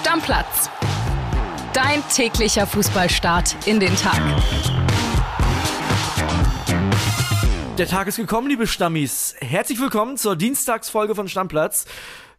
[0.00, 0.70] Stammplatz.
[1.74, 4.18] Dein täglicher Fußballstart in den Tag.
[7.76, 9.36] Der Tag ist gekommen, liebe Stammis.
[9.40, 11.84] Herzlich willkommen zur Dienstagsfolge von Stammplatz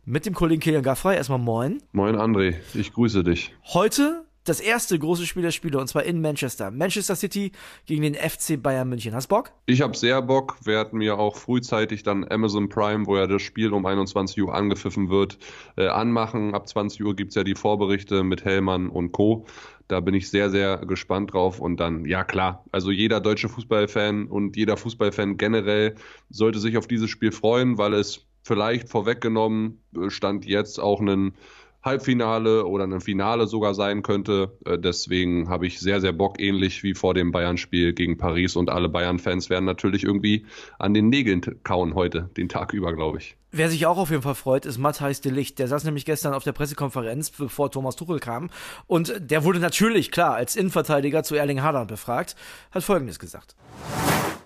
[0.06, 1.16] mit dem Kollegen Kilian Gaffrey.
[1.16, 1.84] Erstmal moin.
[1.92, 3.54] Moin André, ich grüße dich.
[3.64, 6.72] Heute das erste große Spiel der Spiele und zwar in Manchester.
[6.72, 7.52] Manchester City
[7.86, 9.14] gegen den FC Bayern München.
[9.14, 9.52] Hast Bock?
[9.68, 10.58] Ich habe sehr Bock.
[10.66, 15.10] Werden mir auch frühzeitig dann Amazon Prime, wo ja das Spiel um 21 Uhr angepfiffen
[15.10, 15.38] wird,
[15.78, 16.56] äh, anmachen.
[16.56, 19.46] Ab 20 Uhr gibt es ja die Vorberichte mit Hellmann und Co.
[19.88, 21.60] Da bin ich sehr, sehr gespannt drauf.
[21.60, 25.96] Und dann, ja klar, also jeder deutsche Fußballfan und jeder Fußballfan generell
[26.30, 31.36] sollte sich auf dieses Spiel freuen, weil es vielleicht vorweggenommen äh, stand jetzt auch einen
[31.84, 34.58] Halbfinale oder ein Finale sogar sein könnte.
[34.66, 38.56] Äh, deswegen habe ich sehr, sehr Bock, ähnlich wie vor dem Bayern-Spiel gegen Paris.
[38.56, 40.46] Und alle Bayern-Fans werden natürlich irgendwie
[40.80, 43.36] an den Nägeln kauen heute, den Tag über, glaube ich.
[43.54, 45.60] Wer sich auch auf jeden Fall freut, ist Matthijs de Licht.
[45.60, 48.50] Der saß nämlich gestern auf der Pressekonferenz, bevor Thomas Tuchel kam.
[48.88, 52.38] Und der wurde natürlich, klar, als Innenverteidiger zu Erling Haaland befragt,
[52.72, 53.56] hat Folgendes gesagt.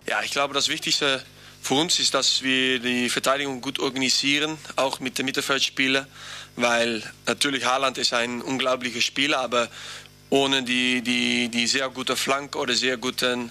[0.09, 1.21] Ja, ich glaube, das Wichtigste
[1.65, 6.05] für uns ist, dass wir die Verteidigung gut organisieren, auch mit den Mittelfeldspielern,
[6.57, 9.67] weil natürlich Haaland ist ein unglaublicher Spieler, aber
[10.29, 13.49] ohne die, die, die sehr gute Flank oder sehr guten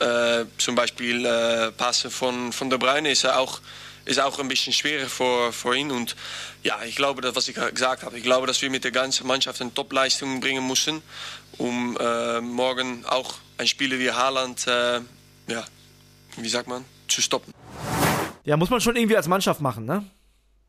[0.00, 3.60] äh, zum Beispiel äh, Passen von, von der Bruyne ist er auch
[4.06, 5.90] ist auch ein bisschen schwerer für, für ihn.
[5.90, 6.16] Und
[6.62, 9.26] ja, ich glaube, das, was ich gesagt habe, ich glaube, dass wir mit der ganzen
[9.26, 11.02] Mannschaft eine Topleistung bringen müssen,
[11.58, 15.00] um äh, morgen auch ein Spieler wie Haaland, äh,
[15.48, 15.66] ja,
[16.38, 17.52] wie sagt man, zu stoppen.
[18.44, 20.04] Ja, muss man schon irgendwie als Mannschaft machen, ne?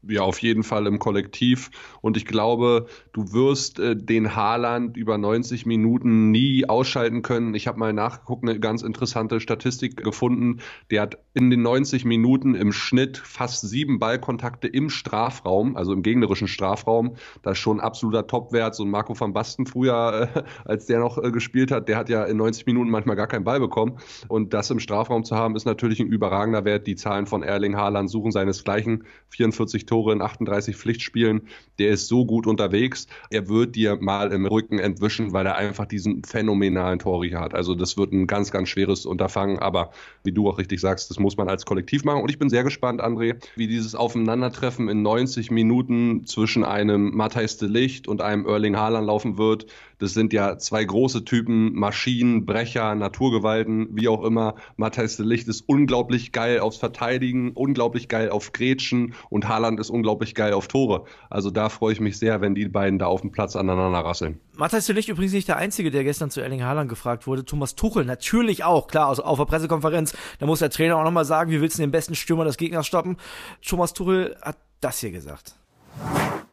[0.07, 1.69] Ja, auf jeden Fall im Kollektiv.
[2.01, 7.53] Und ich glaube, du wirst äh, den Haaland über 90 Minuten nie ausschalten können.
[7.53, 10.61] Ich habe mal nachgeguckt, eine ganz interessante Statistik gefunden.
[10.89, 16.01] Der hat in den 90 Minuten im Schnitt fast sieben Ballkontakte im Strafraum, also im
[16.01, 17.15] gegnerischen Strafraum.
[17.43, 18.73] Das ist schon ein absoluter Topwert.
[18.73, 22.09] So ein Marco van Basten früher, äh, als der noch äh, gespielt hat, der hat
[22.09, 23.99] ja in 90 Minuten manchmal gar keinen Ball bekommen.
[24.27, 26.87] Und das im Strafraum zu haben, ist natürlich ein überragender Wert.
[26.87, 29.03] Die Zahlen von Erling Haaland suchen seinesgleichen.
[29.29, 31.49] 44 Tore in 38 Pflichtspielen.
[31.77, 33.07] Der ist so gut unterwegs.
[33.29, 37.53] Er wird dir mal im Rücken entwischen, weil er einfach diesen phänomenalen Torriecher hat.
[37.53, 39.59] Also das wird ein ganz, ganz schweres Unterfangen.
[39.59, 39.91] Aber
[40.23, 42.21] wie du auch richtig sagst, das muss man als Kollektiv machen.
[42.21, 47.57] Und ich bin sehr gespannt, André, wie dieses Aufeinandertreffen in 90 Minuten zwischen einem Matthijs
[47.57, 49.65] de Licht und einem Erling Haaland laufen wird.
[49.99, 54.55] Das sind ja zwei große Typen, Maschinen, Brecher, Naturgewalten, wie auch immer.
[54.77, 59.89] Matthijs de Licht ist unglaublich geil aufs Verteidigen, unglaublich geil auf Grätschen und Haaland ist
[59.89, 61.05] unglaublich geil auf Tore.
[61.29, 64.39] Also da freue ich mich sehr, wenn die beiden da auf dem Platz aneinander rasseln.
[64.55, 67.43] Matthijs de Licht übrigens nicht der Einzige, der gestern zu Erling Haaland gefragt wurde.
[67.43, 70.15] Thomas Tuchel natürlich auch, klar, also auf der Pressekonferenz.
[70.39, 72.87] Da muss der Trainer auch nochmal sagen, wie willst du den besten Stürmer des Gegners
[72.87, 73.17] stoppen?
[73.65, 75.55] Thomas Tuchel hat das hier gesagt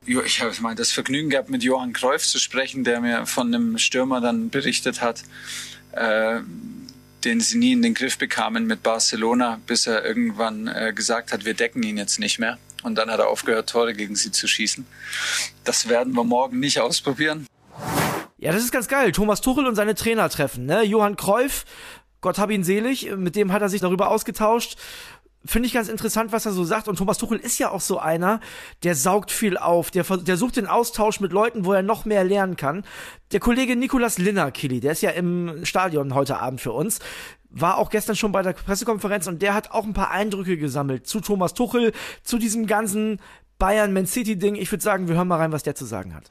[0.08, 3.78] ich habe mal das Vergnügen gehabt, mit Johann Cruyff zu sprechen, der mir von einem
[3.78, 5.22] Stürmer dann berichtet hat,
[5.92, 6.40] äh,
[7.24, 11.44] den sie nie in den Griff bekamen mit Barcelona, bis er irgendwann äh, gesagt hat,
[11.44, 12.58] wir decken ihn jetzt nicht mehr.
[12.82, 14.86] Und dann hat er aufgehört, Tore gegen sie zu schießen.
[15.64, 17.46] Das werden wir morgen nicht ausprobieren.
[18.38, 19.12] Ja, das ist ganz geil.
[19.12, 20.66] Thomas Tuchel und seine Trainer treffen.
[20.66, 20.84] Ne?
[20.84, 21.64] Johann Cruyff,
[22.20, 24.76] Gott hab ihn selig, mit dem hat er sich darüber ausgetauscht
[25.44, 26.88] finde ich ganz interessant, was er so sagt.
[26.88, 28.40] Und Thomas Tuchel ist ja auch so einer,
[28.82, 32.24] der saugt viel auf, der, der sucht den Austausch mit Leuten, wo er noch mehr
[32.24, 32.84] lernen kann.
[33.32, 36.98] Der Kollege Nikolas Linner, Kili, der ist ja im Stadion heute Abend für uns,
[37.50, 41.06] war auch gestern schon bei der Pressekonferenz und der hat auch ein paar Eindrücke gesammelt
[41.06, 41.92] zu Thomas Tuchel,
[42.22, 43.20] zu diesem ganzen
[43.59, 44.54] Bayern-Man City-Ding.
[44.54, 46.31] Ich würde sagen, wir hören mal rein, was der zu sagen hat.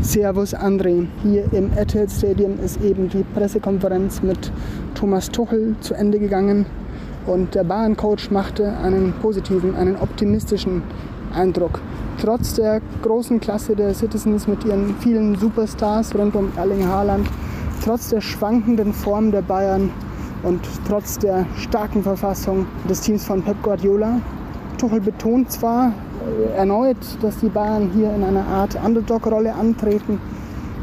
[0.00, 1.06] Servus André.
[1.22, 4.50] Hier im Etihad Stadium ist eben die Pressekonferenz mit
[4.94, 6.66] Thomas Tuchel zu Ende gegangen.
[7.26, 10.82] Und der Bayern-Coach machte einen positiven, einen optimistischen
[11.32, 11.80] Eindruck.
[12.20, 17.28] Trotz der großen Klasse der Citizens mit ihren vielen Superstars rund um Erling Haaland,
[17.84, 19.90] trotz der schwankenden Form der Bayern
[20.42, 24.20] und trotz der starken Verfassung des Teams von Pep Guardiola.
[24.78, 25.92] Tuchel betont zwar
[26.56, 30.20] erneut, dass die Bayern hier in einer Art Underdog-Rolle antreten,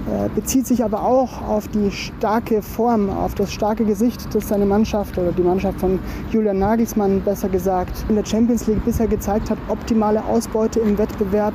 [0.07, 4.65] äh, bezieht sich aber auch auf die starke Form, auf das starke Gesicht, das seine
[4.65, 5.99] Mannschaft oder die Mannschaft von
[6.31, 11.53] Julian Nagelsmann besser gesagt in der Champions League bisher gezeigt hat, optimale Ausbeute im Wettbewerb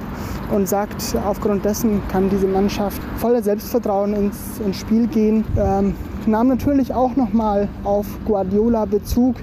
[0.54, 5.44] und sagt, aufgrund dessen kann diese Mannschaft voller Selbstvertrauen ins, ins Spiel gehen.
[5.56, 5.94] Ähm,
[6.26, 9.36] nahm natürlich auch nochmal auf Guardiola Bezug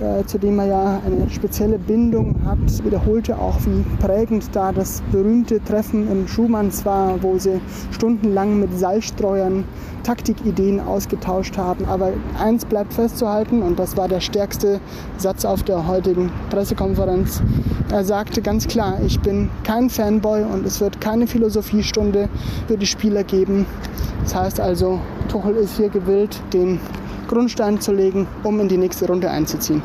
[0.00, 5.02] äh, zu dem er ja eine spezielle Bindung hat, wiederholte auch, wie prägend da das
[5.10, 7.60] berühmte Treffen im Schumanns war, wo sie
[7.90, 9.64] stundenlang mit Seilstreuern
[10.04, 11.84] Taktikideen ausgetauscht haben.
[11.86, 14.80] Aber eins bleibt festzuhalten, und das war der stärkste
[15.16, 17.42] Satz auf der heutigen Pressekonferenz.
[17.90, 22.28] Er sagte ganz klar, ich bin kein Fanboy und es wird keine Philosophiestunde
[22.68, 23.66] für die Spieler geben.
[24.22, 26.80] Das heißt also, Tuchel ist hier gewillt, den
[27.28, 29.82] Grundstein zu legen, um in die nächste Runde einzuziehen.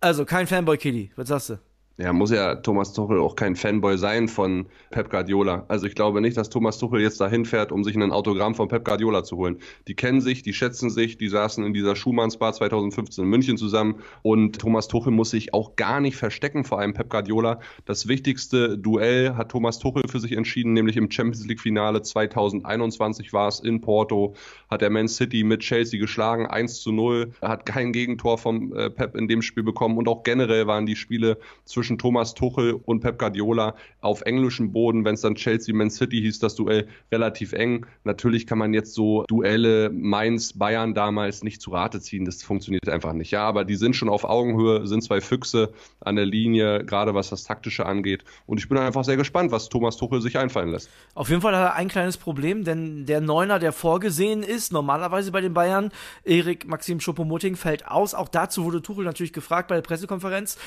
[0.00, 1.10] Also kein Fanboy, Kili.
[1.16, 1.58] Was sagst du?
[1.98, 5.66] Ja, muss ja Thomas Tuchel auch kein Fanboy sein von Pep Guardiola.
[5.68, 8.68] Also ich glaube nicht, dass Thomas Tuchel jetzt dahin fährt, um sich ein Autogramm von
[8.68, 9.58] Pep Guardiola zu holen.
[9.88, 13.96] Die kennen sich, die schätzen sich, die saßen in dieser Schumannsbar 2015 in München zusammen
[14.22, 17.60] und Thomas Tuchel muss sich auch gar nicht verstecken vor einem Pep Guardiola.
[17.84, 23.34] Das wichtigste Duell hat Thomas Tuchel für sich entschieden, nämlich im Champions League Finale 2021
[23.34, 24.34] war es in Porto,
[24.70, 28.88] hat er Man City mit Chelsea geschlagen, 1 zu 0, hat kein Gegentor vom äh,
[28.88, 32.74] Pep in dem Spiel bekommen und auch generell waren die Spiele zwischen zwischen Thomas Tuchel
[32.74, 36.86] und Pep Guardiola auf englischem Boden, wenn es dann Chelsea Man City hieß, das Duell
[37.10, 37.86] relativ eng.
[38.04, 42.88] Natürlich kann man jetzt so Duelle Mainz, Bayern damals nicht zu Rate ziehen, das funktioniert
[42.88, 43.32] einfach nicht.
[43.32, 47.30] Ja, aber die sind schon auf Augenhöhe, sind zwei Füchse an der Linie, gerade was
[47.30, 48.22] das Taktische angeht.
[48.46, 50.88] Und ich bin einfach sehr gespannt, was Thomas Tuchel sich einfallen lässt.
[51.16, 55.32] Auf jeden Fall hat er ein kleines Problem, denn der Neuner, der vorgesehen ist, normalerweise
[55.32, 55.90] bei den Bayern,
[56.22, 58.14] Erik Maxim Schupomotting, fällt aus.
[58.14, 60.58] Auch dazu wurde Tuchel natürlich gefragt bei der Pressekonferenz.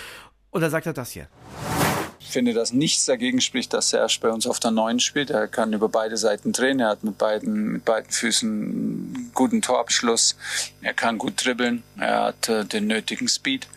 [0.60, 1.28] Da sagt er das hier.
[2.20, 5.30] Ich finde, dass nichts dagegen spricht, dass Serge bei uns auf der Neuen spielt.
[5.30, 6.80] Er kann über beide Seiten drehen.
[6.80, 10.36] Er hat mit beiden, mit beiden Füßen einen guten Torabschluss.
[10.82, 11.84] Er kann gut dribbeln.
[11.98, 13.68] Er hat äh, den nötigen Speed.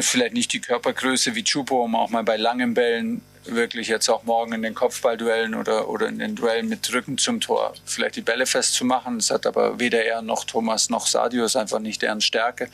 [0.00, 4.24] Vielleicht nicht die Körpergröße wie Chupo, um auch mal bei langen Bällen wirklich jetzt auch
[4.24, 8.20] morgen in den Kopfballduellen oder, oder in den Duellen mit Rücken zum Tor vielleicht die
[8.20, 9.18] Bälle festzumachen.
[9.18, 12.68] Das hat aber weder er noch Thomas noch Sadio, ist einfach nicht deren Stärke.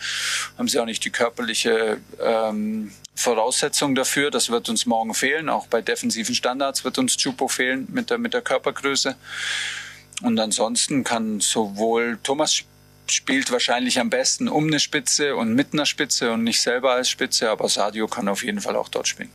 [0.58, 4.30] Haben sie auch nicht die körperliche ähm, Voraussetzung dafür.
[4.30, 5.48] Das wird uns morgen fehlen.
[5.48, 9.16] Auch bei defensiven Standards wird uns Chupo fehlen mit der, mit der Körpergröße.
[10.22, 12.64] Und ansonsten kann sowohl Thomas
[13.06, 17.08] spielt wahrscheinlich am besten um eine Spitze und mit einer Spitze und nicht selber als
[17.08, 19.30] Spitze, aber Sadio kann auf jeden Fall auch dort spielen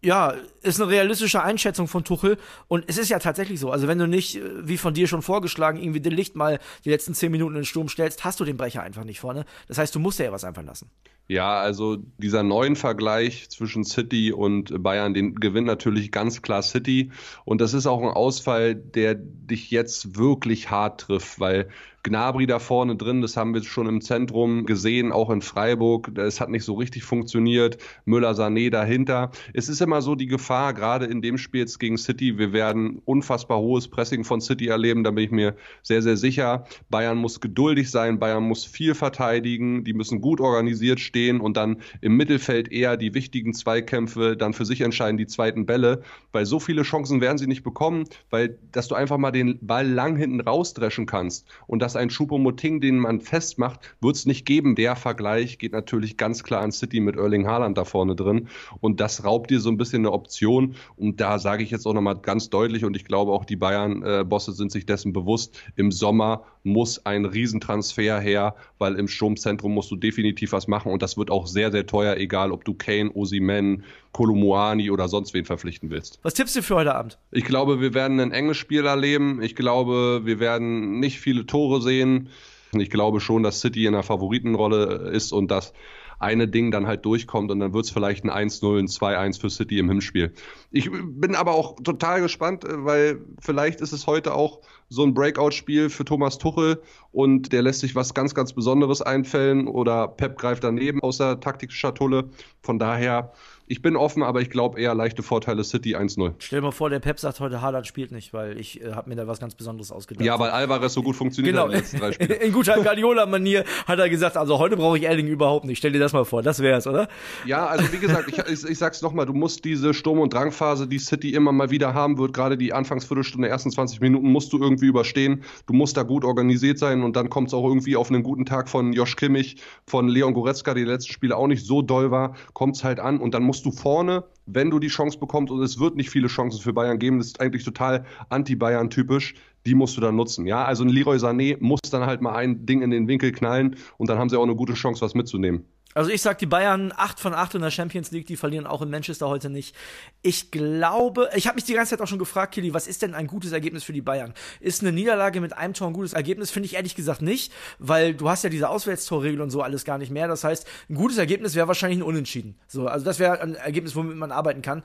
[0.00, 2.38] ja, ist eine realistische Einschätzung von Tuchel.
[2.68, 3.70] Und es ist ja tatsächlich so.
[3.70, 6.90] Also wenn du nicht, äh, wie von dir schon vorgeschlagen, irgendwie den Licht mal die
[6.90, 9.44] letzten zehn Minuten in den Sturm stellst, hast du den Brecher einfach nicht vorne.
[9.66, 10.90] Das heißt, du musst dir ja was einfallen lassen.
[11.26, 17.10] Ja, also dieser neuen Vergleich zwischen City und Bayern, den gewinnt natürlich ganz klar City.
[17.44, 21.68] Und das ist auch ein Ausfall, der dich jetzt wirklich hart trifft, weil
[22.08, 26.16] Gnabry da vorne drin, das haben wir schon im Zentrum gesehen, auch in Freiburg.
[26.16, 27.78] Es hat nicht so richtig funktioniert.
[28.04, 29.30] Müller, Sané dahinter.
[29.52, 33.02] Es ist immer so die Gefahr, gerade in dem Spiel jetzt gegen City, wir werden
[33.04, 36.64] unfassbar hohes Pressing von City erleben, da bin ich mir sehr, sehr sicher.
[36.88, 41.78] Bayern muss geduldig sein, Bayern muss viel verteidigen, die müssen gut organisiert stehen und dann
[42.00, 46.02] im Mittelfeld eher die wichtigen Zweikämpfe dann für sich entscheiden, die zweiten Bälle,
[46.32, 49.86] weil so viele Chancen werden sie nicht bekommen, weil dass du einfach mal den Ball
[49.86, 54.74] lang hinten rausdreschen kannst und das ein Choupo-Moting, den man festmacht, wird es nicht geben.
[54.74, 58.48] Der Vergleich geht natürlich ganz klar an City mit Erling Haaland da vorne drin.
[58.80, 60.74] Und das raubt dir so ein bisschen eine Option.
[60.96, 64.52] Und da sage ich jetzt auch nochmal ganz deutlich, und ich glaube auch die Bayern-Bosse
[64.52, 69.96] sind sich dessen bewusst, im Sommer muss ein Riesentransfer her, weil im Sturmzentrum musst du
[69.96, 70.92] definitiv was machen.
[70.92, 73.84] Und das wird auch sehr, sehr teuer, egal ob du Kane, Osimen,
[74.18, 76.18] Kolumuani oder sonst wen verpflichten willst.
[76.24, 77.20] Was tippst du für heute Abend?
[77.30, 79.40] Ich glaube, wir werden ein enges Spiel erleben.
[79.40, 82.28] Ich glaube, wir werden nicht viele Tore sehen.
[82.72, 85.72] Ich glaube schon, dass City in der Favoritenrolle ist und dass
[86.18, 89.50] eine Ding dann halt durchkommt und dann wird es vielleicht ein 1-0, ein 2-1 für
[89.50, 90.32] City im Hinspiel.
[90.72, 95.90] Ich bin aber auch total gespannt, weil vielleicht ist es heute auch so ein Breakout-Spiel
[95.90, 100.64] für Thomas Tuchel und der lässt sich was ganz, ganz Besonderes einfällen oder Pep greift
[100.64, 102.30] daneben aus der Taktikschatulle.
[102.62, 103.32] Von daher
[103.70, 106.32] ich bin offen, aber ich glaube eher leichte Vorteile City 1-0.
[106.38, 109.10] Stell dir mal vor, der Pep sagt heute, Haaland spielt nicht, weil ich äh, habe
[109.10, 110.24] mir da was ganz Besonderes ausgedacht.
[110.24, 111.66] Ja, weil Alvarez so gut funktioniert genau.
[111.66, 112.40] hat in den letzten drei Spielen.
[112.40, 115.78] In guter Guardiola-Manier hat er gesagt, also heute brauche ich Erling überhaupt nicht.
[115.78, 117.08] Stell dir das mal vor, das wär's, oder?
[117.44, 120.88] Ja, also wie gesagt, ich, ich, ich sag's nochmal, du musst diese Sturm- und Drangphase,
[120.88, 124.58] die City immer mal wieder haben wird, gerade die Anfangsviertelstunde, ersten 20 Minuten, musst du
[124.58, 125.42] irgendwie überstehen.
[125.66, 128.46] Du musst da gut organisiert sein und dann kommt es auch irgendwie auf einen guten
[128.46, 129.56] Tag von Josh Kimmich,
[129.86, 133.00] von Leon Goretzka, der die letzten Spiele auch nicht so doll war, kommt es halt
[133.00, 136.10] an und dann musst du vorne wenn du die Chance bekommst, und es wird nicht
[136.10, 139.34] viele Chancen für Bayern geben, das ist eigentlich total anti-Bayern-typisch,
[139.66, 140.46] die musst du dann nutzen.
[140.46, 143.76] Ja, also ein Leroy Sané muss dann halt mal ein Ding in den Winkel knallen
[143.98, 145.64] und dann haben sie auch eine gute Chance, was mitzunehmen.
[145.98, 148.82] Also ich sag die Bayern 8 von 8 in der Champions League, die verlieren auch
[148.82, 149.74] in Manchester heute nicht.
[150.22, 153.14] Ich glaube, ich habe mich die ganze Zeit auch schon gefragt, Kili, was ist denn
[153.14, 154.32] ein gutes Ergebnis für die Bayern?
[154.60, 156.52] Ist eine Niederlage mit einem Tor ein gutes Ergebnis?
[156.52, 159.98] Finde ich ehrlich gesagt nicht, weil du hast ja diese Auswärtstorregel und so alles gar
[159.98, 160.28] nicht mehr.
[160.28, 162.60] Das heißt, ein gutes Ergebnis wäre wahrscheinlich ein Unentschieden.
[162.68, 164.84] So, also das wäre ein Ergebnis, womit man arbeiten kann.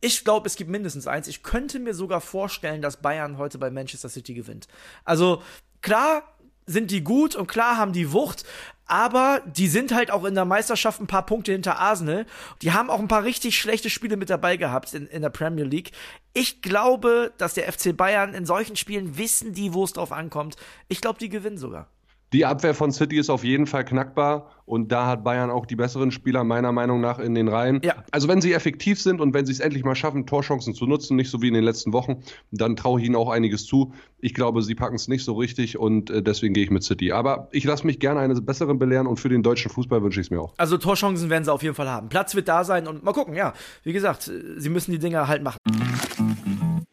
[0.00, 1.28] Ich glaube, es gibt mindestens eins.
[1.28, 4.68] Ich könnte mir sogar vorstellen, dass Bayern heute bei Manchester City gewinnt.
[5.04, 5.42] Also
[5.82, 6.33] klar
[6.66, 8.44] sind die gut und klar haben die Wucht,
[8.86, 12.26] aber die sind halt auch in der Meisterschaft ein paar Punkte hinter Arsenal.
[12.60, 15.64] Die haben auch ein paar richtig schlechte Spiele mit dabei gehabt in, in der Premier
[15.64, 15.92] League.
[16.34, 20.56] Ich glaube, dass der FC Bayern in solchen Spielen wissen die, wo es drauf ankommt.
[20.88, 21.88] Ich glaube, die gewinnen sogar.
[22.34, 25.76] Die Abwehr von City ist auf jeden Fall knackbar und da hat Bayern auch die
[25.76, 27.80] besseren Spieler meiner Meinung nach in den Reihen.
[27.84, 27.94] Ja.
[28.10, 31.14] Also wenn sie effektiv sind und wenn sie es endlich mal schaffen, Torchancen zu nutzen,
[31.14, 33.92] nicht so wie in den letzten Wochen, dann traue ich ihnen auch einiges zu.
[34.18, 37.12] Ich glaube, sie packen es nicht so richtig und äh, deswegen gehe ich mit City.
[37.12, 40.26] Aber ich lasse mich gerne eines Besseren belehren und für den deutschen Fußball wünsche ich
[40.26, 40.54] es mir auch.
[40.56, 42.08] Also Torchancen werden sie auf jeden Fall haben.
[42.08, 43.52] Platz wird da sein und mal gucken, ja.
[43.84, 45.58] Wie gesagt, sie müssen die Dinger halt machen.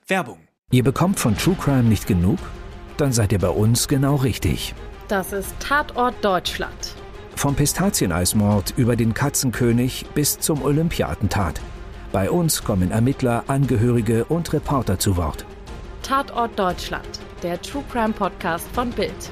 [0.05, 0.37] Werbung.
[0.69, 2.37] Ihr bekommt von True Crime nicht genug?
[2.97, 4.75] Dann seid ihr bei uns genau richtig.
[5.11, 6.95] Das ist Tatort Deutschland.
[7.35, 11.59] Vom Pistazieneismord über den Katzenkönig bis zum Olympiatentat.
[12.13, 15.43] Bei uns kommen Ermittler, Angehörige und Reporter zu Wort.
[16.01, 19.29] Tatort Deutschland, der True Crime Podcast von Bild.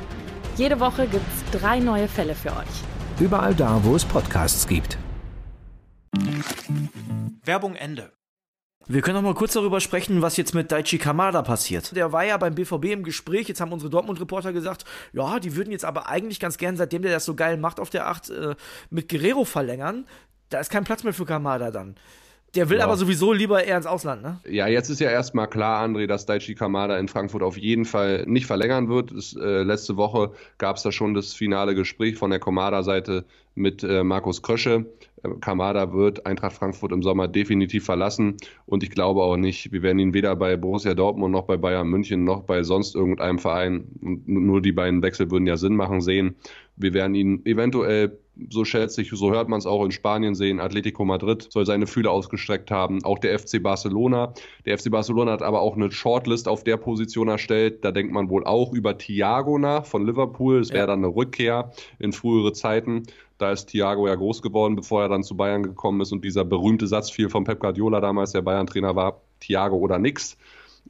[0.58, 3.22] Jede Woche gibt's drei neue Fälle für euch.
[3.22, 4.98] Überall da, wo es Podcasts gibt.
[7.46, 8.12] Werbung Ende.
[8.92, 11.96] Wir können noch mal kurz darüber sprechen, was jetzt mit Daichi Kamada passiert.
[11.96, 13.48] Der war ja beim BVB im Gespräch.
[13.48, 17.12] Jetzt haben unsere Dortmund-Reporter gesagt, ja, die würden jetzt aber eigentlich ganz gern, seitdem der
[17.12, 18.56] das so geil macht auf der 8, äh,
[18.90, 20.08] mit Guerrero verlängern.
[20.50, 21.98] Da ist kein Platz mehr für Kamada dann.
[22.56, 22.86] Der will ja.
[22.86, 24.40] aber sowieso lieber eher ins Ausland, ne?
[24.50, 28.26] Ja, jetzt ist ja erstmal klar, André, dass Daichi Kamada in Frankfurt auf jeden Fall
[28.28, 29.12] nicht verlängern wird.
[29.12, 33.26] Es, äh, letzte Woche gab es da schon das finale Gespräch von der Kamada-Seite
[33.56, 34.86] mit äh, Markus Krösche.
[35.24, 39.84] Äh, Kamada wird Eintracht Frankfurt im Sommer definitiv verlassen und ich glaube auch nicht, wir
[39.84, 43.86] werden ihn weder bei Borussia Dortmund noch bei Bayern München noch bei sonst irgendeinem Verein,
[44.02, 46.36] nur die beiden Wechsel würden ja Sinn machen, sehen.
[46.76, 48.18] Wir werden ihn eventuell
[48.50, 50.60] so schätze ich, so hört man es auch in Spanien sehen.
[50.60, 53.04] Atletico Madrid soll seine Fühler ausgestreckt haben.
[53.04, 54.34] Auch der FC Barcelona.
[54.66, 57.84] Der FC Barcelona hat aber auch eine Shortlist auf der Position erstellt.
[57.84, 60.60] Da denkt man wohl auch über Thiago nach von Liverpool.
[60.60, 60.88] Es wäre ja.
[60.88, 63.04] dann eine Rückkehr in frühere Zeiten.
[63.38, 66.12] Da ist Thiago ja groß geworden, bevor er dann zu Bayern gekommen ist.
[66.12, 70.38] Und dieser berühmte Satz fiel von Pep Guardiola damals, der Bayern-Trainer war, Thiago oder nix.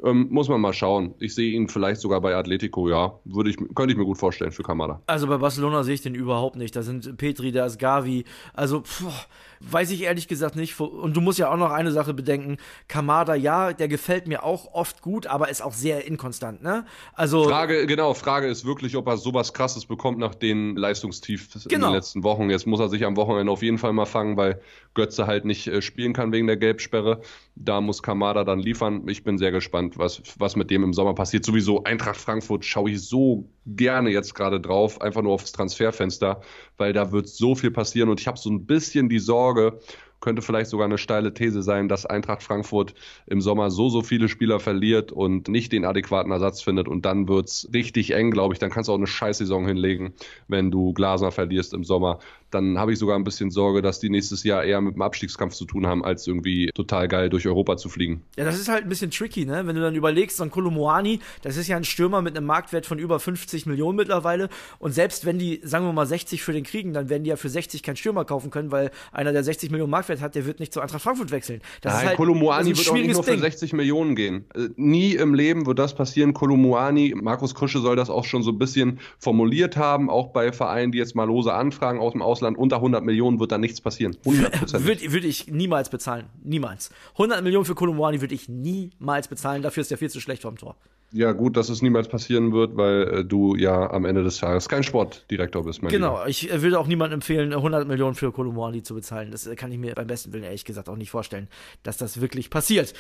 [0.04, 1.14] Ähm, muss man mal schauen.
[1.20, 3.20] Ich sehe ihn vielleicht sogar bei Atletico, ja.
[3.26, 5.02] Würde ich, könnte ich mir gut vorstellen für Kamada.
[5.08, 6.76] Also bei Barcelona sehe ich den überhaupt nicht.
[6.76, 8.24] Da sind Petri, da ist Gavi.
[8.54, 9.28] Also, pff,
[9.60, 10.80] weiß ich ehrlich gesagt nicht.
[10.80, 12.58] Und du musst ja auch noch eine Sache bedenken.
[12.88, 16.86] Kamada, ja, der gefällt mir auch oft gut, aber ist auch sehr inkonstant, ne?
[17.14, 17.44] Also.
[17.44, 21.64] Frage, genau, Frage ist wirklich, ob er sowas krasses bekommt nach den Leistungstief genau.
[21.64, 21.94] in den genau.
[21.94, 22.50] letzten Wochen.
[22.50, 24.62] Jetzt muss er sich am Wochenende auf jeden Fall mal fangen, weil
[24.94, 27.22] Götze halt nicht äh, spielen kann wegen der Gelbsperre.
[27.56, 29.08] Da muss Kamada dann liefern.
[29.08, 31.46] Ich bin sehr gespannt, was, was mit dem im Sommer passiert.
[31.46, 36.42] Sowieso Eintracht Frankfurt schaue ich so gerne jetzt gerade drauf, einfach nur aufs Transferfenster,
[36.78, 39.80] weil da wird so viel passieren und ich habe so ein bisschen die Sorge,
[40.20, 42.94] könnte vielleicht sogar eine steile These sein, dass Eintracht Frankfurt
[43.26, 47.28] im Sommer so, so viele Spieler verliert und nicht den adäquaten Ersatz findet und dann
[47.28, 48.60] wird es richtig eng, glaube ich.
[48.60, 50.14] Dann kannst du auch eine Scheißsaison hinlegen,
[50.48, 52.20] wenn du Glasner verlierst im Sommer
[52.52, 55.54] dann habe ich sogar ein bisschen Sorge, dass die nächstes Jahr eher mit dem Abstiegskampf
[55.54, 58.24] zu tun haben, als irgendwie total geil durch Europa zu fliegen.
[58.38, 59.68] Ja, das ist halt ein bisschen tricky, ne?
[59.68, 62.86] Wenn du dann überlegst, so ein Kolomoani, das ist ja ein Stürmer mit einem Marktwert
[62.86, 64.50] von über 50 Millionen mittlerweile.
[64.80, 67.36] Und selbst wenn die, sagen wir mal, 60 für den kriegen, dann werden die ja
[67.36, 70.60] für 60 keinen Stürmer kaufen können, weil einer, der 60 Millionen Marktwert hat, der wird
[70.60, 71.62] nicht zu Eintracht Frankfurt wechseln.
[71.82, 73.40] Das Nein, ist halt Kolomoani wird auch nicht nur für Ding.
[73.40, 74.46] 60 Millionen gehen.
[74.56, 76.34] Äh, nie im Leben wird das passieren.
[76.34, 80.92] Kolomoani, Markus Krusche soll das auch schon so ein bisschen formuliert haben, auch bei Vereinen,
[80.92, 84.18] die jetzt mal lose anfragen aus dem Ausland unter 100 Millionen wird da nichts passieren.
[84.26, 84.86] 100%.
[84.86, 86.26] Würde würd ich niemals bezahlen.
[86.44, 86.90] Niemals.
[87.14, 89.62] 100 Millionen für Kolumbuani würde ich niemals bezahlen.
[89.62, 90.76] Dafür ist er viel zu schlecht vom Tor.
[91.12, 94.70] Ja, gut, dass es niemals passieren wird, weil äh, du ja am Ende des Tages
[94.70, 96.30] kein Sportdirektor bist, mein Genau, Lieber.
[96.30, 99.32] ich äh, würde auch niemandem empfehlen, 100 Millionen für Kolumbuani zu bezahlen.
[99.32, 101.48] Das äh, kann ich mir beim besten Willen ehrlich gesagt auch nicht vorstellen,
[101.84, 102.94] dass das wirklich passiert.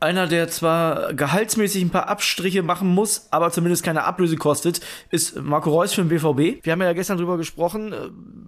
[0.00, 4.80] Einer, der zwar gehaltsmäßig ein paar Abstriche machen muss, aber zumindest keine Ablöse kostet,
[5.10, 6.64] ist Marco Reus für den BVB.
[6.64, 7.92] Wir haben ja gestern drüber gesprochen.
[7.92, 7.96] Äh,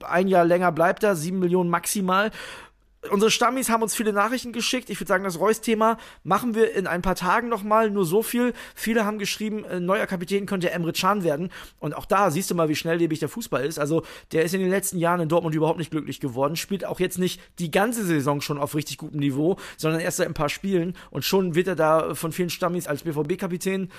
[0.04, 2.30] ein Jahr länger bleibt er, sieben Millionen maximal.
[3.10, 4.90] Unsere Stammis haben uns viele Nachrichten geschickt.
[4.90, 7.90] Ich würde sagen, das Reus-Thema machen wir in ein paar Tagen nochmal.
[7.90, 8.52] Nur so viel.
[8.74, 11.50] Viele haben geschrieben, äh, neuer Kapitän könnte Emre Can werden.
[11.78, 13.78] Und auch da siehst du mal, wie schnelllebig der Fußball ist.
[13.78, 16.56] Also, der ist in den letzten Jahren in Dortmund überhaupt nicht glücklich geworden.
[16.56, 20.26] Spielt auch jetzt nicht die ganze Saison schon auf richtig gutem Niveau, sondern erst seit
[20.26, 20.96] ein paar Spielen.
[21.10, 23.90] Und schon wird er da von vielen Stammis als BVB-Kapitän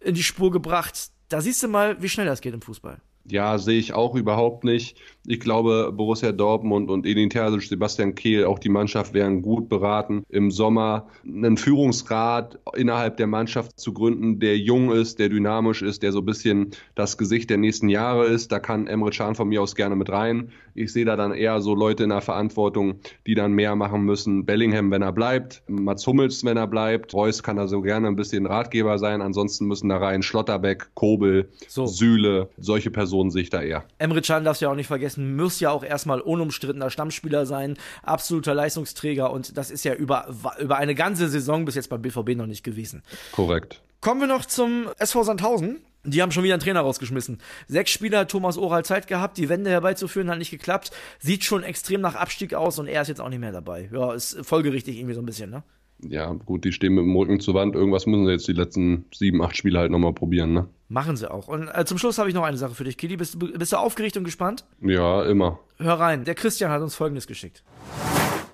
[0.00, 1.10] in die Spur gebracht.
[1.28, 3.00] Da siehst du mal, wie schnell das geht im Fußball.
[3.24, 4.98] Ja, sehe ich auch überhaupt nicht.
[5.26, 10.24] Ich glaube, Borussia Dortmund und Edin Terzic, Sebastian Kehl, auch die Mannschaft wären gut beraten,
[10.28, 16.02] im Sommer einen Führungsrat innerhalb der Mannschaft zu gründen, der jung ist, der dynamisch ist,
[16.02, 18.50] der so ein bisschen das Gesicht der nächsten Jahre ist.
[18.50, 20.50] Da kann Emre Can von mir aus gerne mit rein.
[20.74, 24.46] Ich sehe da dann eher so Leute in der Verantwortung, die dann mehr machen müssen.
[24.46, 27.12] Bellingham, wenn er bleibt, Mats Hummels, wenn er bleibt.
[27.14, 29.20] Reus kann da so gerne ein bisschen Ratgeber sein.
[29.20, 31.86] Ansonsten müssen da rein Schlotterbeck, Kobel, so.
[31.86, 33.84] Sühle, solche Personen sehe ich da eher.
[33.98, 37.76] Emre Can darfst du ja auch nicht vergessen, muss ja auch erstmal unumstrittener Stammspieler sein,
[38.02, 40.28] absoluter Leistungsträger und das ist ja über,
[40.58, 43.02] über eine ganze Saison bis jetzt beim BVB noch nicht gewesen.
[43.32, 43.82] Korrekt.
[44.00, 45.80] Kommen wir noch zum SV Sandhausen.
[46.04, 47.38] Die haben schon wieder einen Trainer rausgeschmissen.
[47.68, 50.90] Sechs Spieler hat Thomas Oral Zeit gehabt, die Wende herbeizuführen, hat nicht geklappt.
[51.20, 53.88] Sieht schon extrem nach Abstieg aus und er ist jetzt auch nicht mehr dabei.
[53.92, 55.62] Ja, ist folgerichtig irgendwie so ein bisschen, ne?
[56.08, 57.74] Ja, gut, die stehen mit dem Rücken zur Wand.
[57.74, 60.68] Irgendwas müssen sie jetzt die letzten sieben, acht Spiele halt nochmal probieren, ne?
[60.88, 61.48] Machen sie auch.
[61.48, 63.16] Und äh, zum Schluss habe ich noch eine Sache für dich, Kili.
[63.16, 64.64] Bist, bist du aufgeregt und gespannt?
[64.80, 65.58] Ja, immer.
[65.78, 67.62] Hör rein, der Christian hat uns folgendes geschickt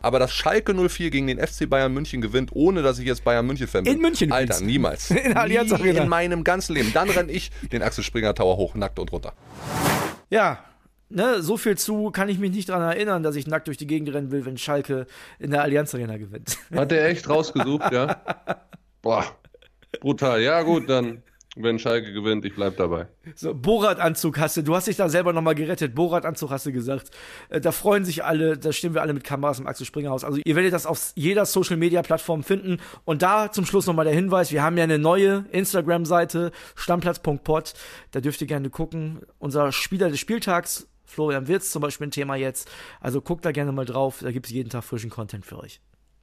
[0.01, 3.47] aber dass Schalke 04 gegen den FC Bayern München gewinnt, ohne dass ich jetzt Bayern
[3.47, 3.95] München Fan bin.
[3.95, 4.67] In München Alter, übrigens.
[4.67, 5.11] niemals.
[5.11, 6.93] In Allianz Nie in meinem ganzen Leben.
[6.93, 9.33] Dann renne ich den Axel Springer Tower hoch, nackt und runter.
[10.31, 10.59] Ja,
[11.09, 13.87] ne, so viel zu kann ich mich nicht daran erinnern, dass ich nackt durch die
[13.87, 15.07] Gegend rennen will, wenn Schalke
[15.39, 16.59] in der Allianz Arena gewinnt.
[16.75, 18.21] Hat der echt rausgesucht, ja?
[19.03, 19.25] Boah,
[20.01, 20.41] brutal.
[20.43, 21.23] Ja, gut, dann
[21.61, 23.09] wenn Schalke gewinnt, ich bleib dabei.
[23.35, 25.95] So, Borat-Anzug hast du, du hast dich da selber nochmal gerettet.
[25.95, 27.11] Borat-Anzug hast du gesagt.
[27.49, 30.25] Äh, da freuen sich alle, da stehen wir alle mit Kameras im Axel Springer Haus.
[30.25, 32.79] Also ihr werdet das auf jeder Social-Media-Plattform finden.
[33.05, 37.75] Und da zum Schluss nochmal der Hinweis, wir haben ja eine neue Instagram-Seite, stammplatz.pod.
[38.13, 39.21] Da dürft ihr gerne gucken.
[39.39, 42.71] Unser Spieler des Spieltags, Florian Wirz zum Beispiel ein Thema jetzt.
[43.01, 45.81] Also guckt da gerne mal drauf, da gibt es jeden Tag frischen Content für euch.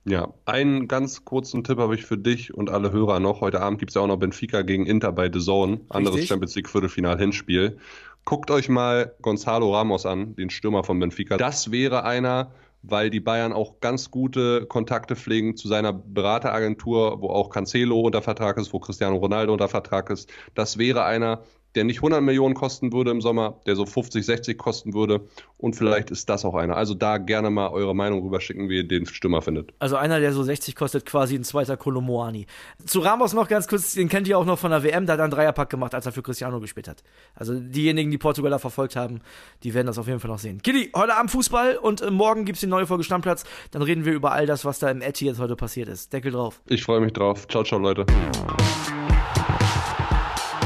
[0.07, 3.41] Ja, einen ganz kurzen Tipp habe ich für dich und alle Hörer noch.
[3.41, 5.81] Heute Abend gibt es ja auch noch Benfica gegen Inter bei The Zone.
[5.89, 6.29] Anderes Richtig.
[6.29, 7.77] Champions League Viertelfinal-Hinspiel.
[8.23, 11.37] Guckt euch mal Gonzalo Ramos an, den Stürmer von Benfica.
[11.37, 12.51] Das wäre einer,
[12.83, 18.21] weil die Bayern auch ganz gute Kontakte pflegen zu seiner Berateragentur, wo auch Cancelo unter
[18.21, 20.31] Vertrag ist, wo Cristiano Ronaldo unter Vertrag ist.
[20.53, 21.41] Das wäre einer,
[21.75, 25.21] der nicht 100 Millionen kosten würde im Sommer, der so 50, 60 kosten würde.
[25.57, 26.75] Und vielleicht ist das auch einer.
[26.75, 29.73] Also da gerne mal eure Meinung rüberschicken, wie ihr den Stürmer findet.
[29.79, 32.45] Also einer, der so 60 kostet, quasi ein zweiter Kolomoani.
[32.85, 35.19] Zu Ramos noch ganz kurz, den kennt ihr auch noch von der WM, da hat
[35.19, 37.03] er einen Dreierpack gemacht, als er für Cristiano gespielt hat.
[37.35, 39.21] Also diejenigen, die Portugaler verfolgt haben,
[39.63, 40.61] die werden das auf jeden Fall noch sehen.
[40.61, 43.43] Kili, heute Abend Fußball und äh, morgen gibt es die neue Folge Stammplatz.
[43.71, 46.13] Dann reden wir über all das, was da im Etty jetzt heute passiert ist.
[46.13, 46.61] Deckel drauf.
[46.67, 47.47] Ich freue mich drauf.
[47.47, 48.05] Ciao, ciao, Leute.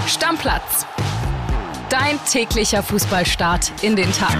[0.07, 0.87] Stammplatz.
[2.09, 4.35] Dein täglicher Fußballstart in den Tag.